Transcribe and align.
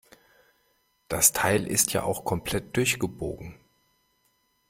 Das 1.09 1.31
Teil 1.31 1.67
ist 1.67 1.93
ja 1.93 2.01
auch 2.01 2.25
komplett 2.25 2.75
durchgebogen. 2.75 3.59